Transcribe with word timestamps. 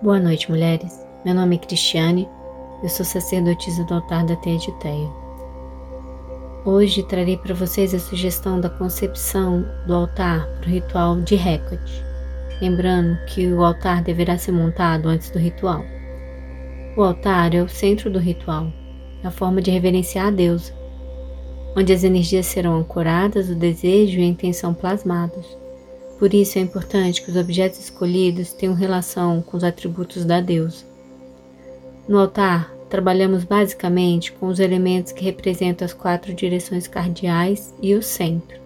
Boa 0.00 0.20
noite, 0.20 0.48
mulheres. 0.48 1.04
Meu 1.24 1.34
nome 1.34 1.56
é 1.56 1.58
Cristiane, 1.58 2.28
eu 2.84 2.88
sou 2.88 3.04
sacerdotisa 3.04 3.82
do 3.82 3.94
altar 3.94 4.24
da 4.24 4.36
Teia 4.36 4.56
de 4.56 4.70
Teia. 4.78 5.08
Hoje 6.64 7.02
trarei 7.02 7.36
para 7.36 7.52
vocês 7.52 7.92
a 7.92 7.98
sugestão 7.98 8.60
da 8.60 8.70
concepção 8.70 9.66
do 9.88 9.94
altar 9.96 10.46
para 10.60 10.68
o 10.68 10.70
ritual 10.70 11.20
de 11.22 11.34
Hecate, 11.34 12.04
lembrando 12.62 13.18
que 13.26 13.52
o 13.52 13.64
altar 13.64 14.00
deverá 14.00 14.38
ser 14.38 14.52
montado 14.52 15.08
antes 15.08 15.30
do 15.30 15.38
ritual. 15.40 15.84
O 16.96 17.02
altar 17.02 17.52
é 17.52 17.60
o 17.60 17.68
centro 17.68 18.08
do 18.08 18.20
ritual, 18.20 18.72
é 19.24 19.26
a 19.26 19.32
forma 19.32 19.60
de 19.60 19.72
reverenciar 19.72 20.28
a 20.28 20.30
deusa, 20.30 20.72
onde 21.76 21.92
as 21.92 22.04
energias 22.04 22.46
serão 22.46 22.76
ancoradas, 22.76 23.50
o 23.50 23.54
desejo 23.56 24.20
e 24.20 24.22
a 24.22 24.26
intenção 24.26 24.72
plasmados 24.72 25.58
por 26.18 26.34
isso 26.34 26.58
é 26.58 26.62
importante 26.62 27.22
que 27.22 27.30
os 27.30 27.36
objetos 27.36 27.78
escolhidos 27.78 28.52
tenham 28.52 28.74
relação 28.74 29.40
com 29.40 29.56
os 29.56 29.62
atributos 29.62 30.24
da 30.24 30.40
deusa. 30.40 30.84
No 32.08 32.18
altar, 32.18 32.74
trabalhamos 32.90 33.44
basicamente 33.44 34.32
com 34.32 34.46
os 34.46 34.58
elementos 34.58 35.12
que 35.12 35.24
representam 35.24 35.86
as 35.86 35.92
quatro 35.92 36.34
direções 36.34 36.88
cardeais 36.88 37.72
e 37.80 37.94
o 37.94 38.02
centro. 38.02 38.58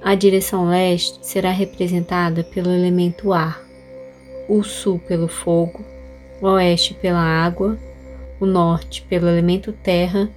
A 0.00 0.14
direção 0.14 0.68
leste 0.68 1.18
será 1.26 1.50
representada 1.50 2.44
pelo 2.44 2.70
elemento 2.70 3.32
ar, 3.32 3.60
o 4.48 4.62
sul 4.62 5.00
pelo 5.00 5.26
fogo, 5.26 5.84
o 6.40 6.46
oeste 6.46 6.94
pela 6.94 7.20
água, 7.20 7.76
o 8.38 8.46
norte 8.46 9.02
pelo 9.02 9.28
elemento 9.28 9.72
terra 9.72 10.28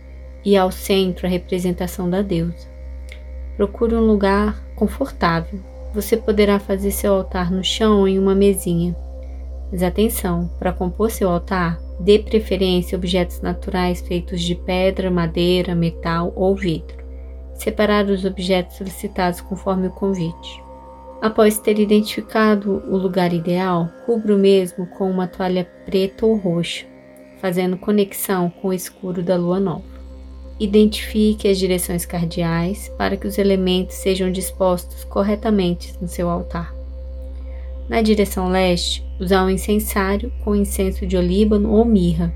e 0.44 0.58
ao 0.58 0.72
centro 0.72 1.28
a 1.28 1.30
representação 1.30 2.10
da 2.10 2.22
deusa. 2.22 2.68
Procure 3.58 3.96
um 3.96 4.06
lugar 4.06 4.64
confortável 4.76 5.75
você 5.96 6.18
poderá 6.18 6.60
fazer 6.60 6.92
seu 6.92 7.14
altar 7.14 7.50
no 7.50 7.64
chão 7.64 8.02
ou 8.02 8.08
em 8.08 8.20
uma 8.20 8.36
mesinha. 8.36 8.94
Mas 9.72 9.82
atenção, 9.82 10.52
para 10.60 10.74
compor 10.74 11.10
seu 11.10 11.30
altar, 11.30 11.80
dê 12.00 12.20
preferência 12.20 12.96
a 12.96 13.00
objetos 13.00 13.42
naturais 13.42 14.02
feitos 14.02 14.42
de 14.42 14.54
pedra, 14.54 15.10
madeira, 15.10 15.74
metal 15.74 16.34
ou 16.36 16.54
vidro. 16.54 16.98
Separar 17.54 18.06
os 18.06 18.26
objetos 18.26 18.76
solicitados 18.76 19.40
conforme 19.40 19.88
o 19.88 19.92
convite. 19.92 20.62
Após 21.22 21.58
ter 21.58 21.80
identificado 21.80 22.84
o 22.88 22.98
lugar 22.98 23.32
ideal, 23.32 23.90
cubra 24.06 24.36
o 24.36 24.38
mesmo 24.38 24.86
com 24.88 25.10
uma 25.10 25.28
toalha 25.28 25.66
preta 25.86 26.26
ou 26.26 26.36
roxa, 26.36 26.86
fazendo 27.40 27.78
conexão 27.78 28.50
com 28.50 28.68
o 28.68 28.74
escuro 28.74 29.24
da 29.24 29.38
lua 29.38 29.60
nova. 29.60 29.95
Identifique 30.58 31.50
as 31.50 31.58
direções 31.58 32.06
cardeais 32.06 32.90
para 32.98 33.18
que 33.18 33.28
os 33.28 33.38
elementos 33.38 33.96
sejam 33.96 34.32
dispostos 34.32 35.04
corretamente 35.04 35.94
no 36.00 36.08
seu 36.08 36.30
altar. 36.30 36.74
Na 37.90 38.02
direção 38.02 38.50
leste, 38.50 39.06
usar 39.20 39.46
um 39.46 39.50
incensário 39.50 40.32
com 40.44 40.56
incenso 40.56 41.06
de 41.06 41.18
olíbano 41.18 41.72
ou 41.72 41.84
mirra. 41.84 42.34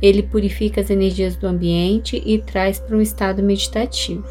Ele 0.00 0.22
purifica 0.22 0.80
as 0.80 0.88
energias 0.88 1.36
do 1.36 1.46
ambiente 1.46 2.20
e 2.24 2.38
traz 2.38 2.80
para 2.80 2.96
um 2.96 3.00
estado 3.00 3.42
meditativo. 3.42 4.26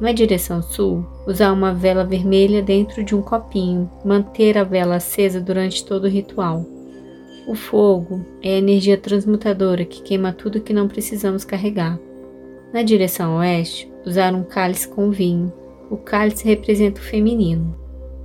Na 0.00 0.10
direção 0.10 0.62
sul, 0.62 1.06
usar 1.26 1.52
uma 1.52 1.72
vela 1.72 2.04
vermelha 2.04 2.62
dentro 2.62 3.04
de 3.04 3.14
um 3.14 3.22
copinho, 3.22 3.88
manter 4.04 4.56
a 4.56 4.64
vela 4.64 4.96
acesa 4.96 5.40
durante 5.40 5.84
todo 5.84 6.04
o 6.04 6.08
ritual. 6.08 6.66
O 7.46 7.54
fogo 7.54 8.24
é 8.42 8.54
a 8.54 8.58
energia 8.58 8.96
transmutadora 8.96 9.84
que 9.84 10.02
queima 10.02 10.32
tudo 10.32 10.60
que 10.60 10.72
não 10.72 10.88
precisamos 10.88 11.44
carregar. 11.44 11.98
Na 12.72 12.82
direção 12.82 13.36
oeste, 13.36 13.92
usaram 14.06 14.40
um 14.40 14.44
cálice 14.44 14.88
com 14.88 15.10
vinho. 15.10 15.52
O 15.90 15.96
cálice 15.98 16.46
representa 16.46 17.02
o 17.02 17.04
feminino. 17.04 17.76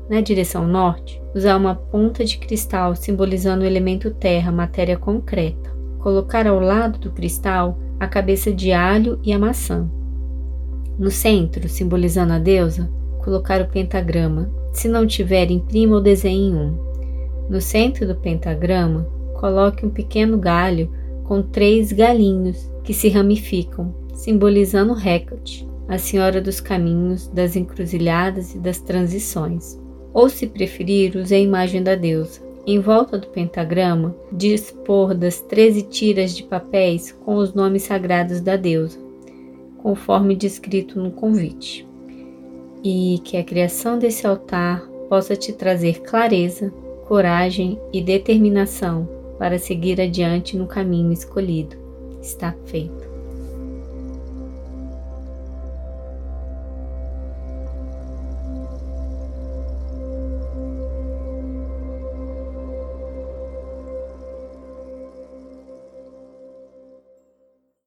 Na 0.09 0.21
direção 0.21 0.65
norte, 0.65 1.21
usar 1.35 1.57
uma 1.57 1.75
ponta 1.75 2.23
de 2.23 2.37
cristal 2.37 2.95
simbolizando 2.95 3.63
o 3.63 3.67
elemento 3.67 4.09
terra, 4.09 4.49
matéria 4.49 4.97
concreta. 4.97 5.69
Colocar 5.99 6.47
ao 6.47 6.61
lado 6.61 6.97
do 6.97 7.11
cristal 7.11 7.77
a 7.99 8.07
cabeça 8.07 8.49
de 8.49 8.71
alho 8.71 9.19
e 9.21 9.33
a 9.33 9.39
maçã. 9.39 9.85
No 10.97 11.11
centro, 11.11 11.67
simbolizando 11.67 12.31
a 12.31 12.39
deusa, 12.39 12.89
colocar 13.19 13.61
o 13.61 13.67
pentagrama. 13.67 14.49
Se 14.71 14.87
não 14.87 15.05
tiver, 15.05 15.51
imprima 15.51 15.95
ou 15.95 16.01
desenhe 16.01 16.53
um. 16.53 16.73
No 17.49 17.59
centro 17.59 18.07
do 18.07 18.15
pentagrama, 18.15 19.05
coloque 19.37 19.85
um 19.85 19.89
pequeno 19.89 20.37
galho 20.37 20.89
com 21.25 21.41
três 21.41 21.91
galinhos 21.91 22.71
que 22.85 22.93
se 22.93 23.09
ramificam, 23.09 23.93
simbolizando 24.17 24.97
Hecate, 24.97 25.65
a 25.87 25.97
senhora 25.99 26.41
dos 26.41 26.59
caminhos, 26.59 27.27
das 27.27 27.55
encruzilhadas 27.55 28.55
e 28.55 28.57
das 28.57 28.79
transições. 28.79 29.79
Ou, 30.11 30.27
se 30.27 30.47
preferir, 30.47 31.15
use 31.15 31.33
a 31.33 31.39
imagem 31.39 31.83
da 31.83 31.93
deusa. 31.93 32.41
Em 32.65 32.79
volta 32.79 33.17
do 33.17 33.27
pentagrama, 33.27 34.13
dispor 34.31 35.13
das 35.13 35.39
treze 35.39 35.83
tiras 35.83 36.35
de 36.35 36.43
papéis 36.43 37.11
com 37.11 37.35
os 37.35 37.53
nomes 37.53 37.83
sagrados 37.83 38.41
da 38.41 38.57
deusa, 38.57 38.99
conforme 39.77 40.35
descrito 40.35 40.99
no 40.99 41.11
convite. 41.11 41.87
E 42.83 43.21
que 43.23 43.37
a 43.37 43.43
criação 43.43 43.99
desse 43.99 44.25
altar 44.25 44.81
possa 45.07 45.35
te 45.35 45.53
trazer 45.53 46.01
clareza, 46.01 46.73
coragem 47.07 47.79
e 47.93 48.01
determinação 48.01 49.07
para 49.37 49.59
seguir 49.59 50.01
adiante 50.01 50.57
no 50.57 50.65
caminho 50.65 51.13
escolhido. 51.13 51.77
Está 52.19 52.53
feito. 52.65 53.16